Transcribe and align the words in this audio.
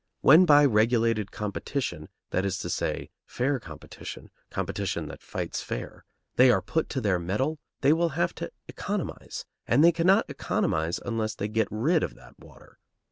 When 0.21 0.45
by 0.45 0.65
regulated 0.65 1.31
competition, 1.31 2.09
that 2.31 2.43
is 2.43 2.57
to 2.57 2.71
say, 2.71 3.11
fair 3.23 3.59
competition, 3.59 4.31
competition 4.49 5.07
that 5.09 5.21
fights 5.21 5.61
fair, 5.61 6.05
they 6.37 6.49
are 6.49 6.59
put 6.59 6.91
upon 6.93 7.03
their 7.03 7.19
mettle, 7.19 7.59
they 7.81 7.93
will 7.93 8.09
have 8.17 8.33
to 8.37 8.49
economize, 8.67 9.45
and 9.67 9.83
they 9.83 9.91
cannot 9.91 10.27
economize 10.27 10.99
unless 11.05 11.35
they 11.35 11.47
get 11.49 11.67
rid 11.69 12.01
of 12.01 12.15
that 12.15 12.39
water. 12.39 12.79